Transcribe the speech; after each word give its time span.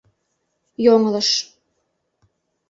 ЙОҤЫЛЫШ 0.85 1.29